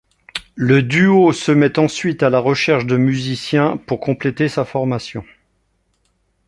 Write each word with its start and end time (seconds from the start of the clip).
Le 0.55 0.81
duo 0.81 1.31
se 1.31 1.51
met 1.51 1.77
ensuite 1.77 2.23
à 2.23 2.31
la 2.31 2.39
recherche 2.39 2.87
de 2.87 2.97
musiciens 2.97 3.77
pour 3.77 3.99
compléter 3.99 4.49
sa 4.49 4.65
formation. 4.65 5.23